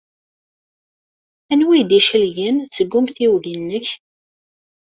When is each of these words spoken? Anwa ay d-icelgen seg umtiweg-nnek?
Anwa 1.51 1.73
ay 1.75 1.83
d-icelgen 1.89 2.57
seg 2.75 2.91
umtiweg-nnek? 2.97 3.87